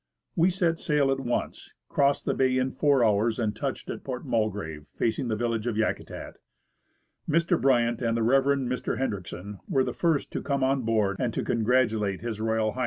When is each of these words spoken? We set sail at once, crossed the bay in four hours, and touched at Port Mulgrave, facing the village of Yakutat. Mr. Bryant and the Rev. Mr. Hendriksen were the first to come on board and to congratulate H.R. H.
We 0.35 0.49
set 0.49 0.79
sail 0.79 1.11
at 1.11 1.19
once, 1.19 1.73
crossed 1.87 2.25
the 2.25 2.33
bay 2.33 2.57
in 2.57 2.71
four 2.71 3.03
hours, 3.05 3.37
and 3.37 3.55
touched 3.55 3.87
at 3.91 4.03
Port 4.03 4.25
Mulgrave, 4.25 4.87
facing 4.95 5.27
the 5.27 5.35
village 5.35 5.67
of 5.67 5.77
Yakutat. 5.77 6.37
Mr. 7.29 7.61
Bryant 7.61 8.01
and 8.01 8.17
the 8.17 8.23
Rev. 8.23 8.45
Mr. 8.45 8.97
Hendriksen 8.97 9.59
were 9.69 9.83
the 9.83 9.93
first 9.93 10.31
to 10.31 10.41
come 10.41 10.63
on 10.63 10.81
board 10.81 11.17
and 11.19 11.31
to 11.35 11.43
congratulate 11.43 12.23
H.R. 12.23 12.69
H. 12.71 12.75